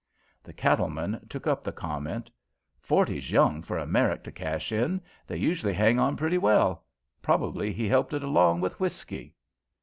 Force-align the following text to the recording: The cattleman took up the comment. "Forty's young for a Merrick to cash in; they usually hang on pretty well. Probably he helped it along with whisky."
The 0.41 0.51
cattleman 0.51 1.27
took 1.29 1.45
up 1.45 1.63
the 1.63 1.71
comment. 1.71 2.31
"Forty's 2.79 3.29
young 3.29 3.61
for 3.61 3.77
a 3.77 3.85
Merrick 3.85 4.23
to 4.23 4.31
cash 4.31 4.71
in; 4.71 4.99
they 5.27 5.37
usually 5.37 5.73
hang 5.73 5.99
on 5.99 6.17
pretty 6.17 6.39
well. 6.39 6.85
Probably 7.21 7.71
he 7.71 7.87
helped 7.87 8.13
it 8.13 8.23
along 8.23 8.61
with 8.61 8.79
whisky." 8.79 9.35